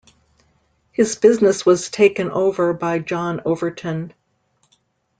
[0.91, 4.15] His business was taken over by John Overton.